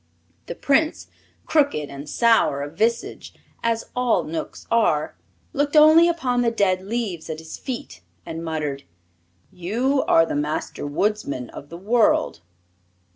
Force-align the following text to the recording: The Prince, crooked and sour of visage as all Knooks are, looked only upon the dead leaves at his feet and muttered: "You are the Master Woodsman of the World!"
The 0.47 0.55
Prince, 0.55 1.09
crooked 1.45 1.91
and 1.91 2.09
sour 2.09 2.63
of 2.63 2.73
visage 2.75 3.35
as 3.61 3.91
all 3.95 4.23
Knooks 4.23 4.65
are, 4.71 5.15
looked 5.53 5.75
only 5.75 6.09
upon 6.09 6.41
the 6.41 6.49
dead 6.49 6.81
leaves 6.81 7.29
at 7.29 7.37
his 7.37 7.59
feet 7.59 8.01
and 8.25 8.43
muttered: 8.43 8.81
"You 9.51 10.01
are 10.07 10.25
the 10.25 10.33
Master 10.33 10.87
Woodsman 10.87 11.51
of 11.51 11.69
the 11.69 11.77
World!" 11.77 12.41